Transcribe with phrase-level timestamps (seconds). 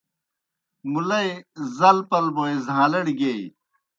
[0.91, 1.29] مُلئی
[1.77, 3.43] زل پل بوئے زھاݩلَڑ گیئی۔